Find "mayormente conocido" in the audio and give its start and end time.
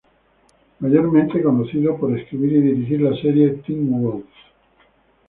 0.79-1.95